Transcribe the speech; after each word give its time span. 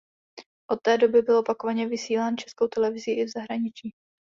Od 0.71 0.81
té 0.81 0.97
doby 0.97 1.21
byl 1.21 1.37
opakovaně 1.37 1.87
vysílán 1.87 2.37
Českou 2.37 2.67
televizí 2.67 3.11
i 3.19 3.23
v 3.25 3.31
zahraničí. 3.33 3.91